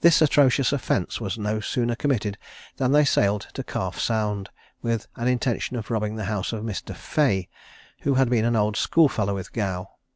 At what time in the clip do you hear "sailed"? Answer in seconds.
3.04-3.46